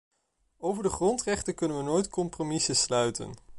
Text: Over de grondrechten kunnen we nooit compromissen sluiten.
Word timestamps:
Over 0.57 0.83
de 0.83 0.89
grondrechten 0.89 1.55
kunnen 1.55 1.77
we 1.77 1.83
nooit 1.83 2.07
compromissen 2.09 2.75
sluiten. 2.75 3.33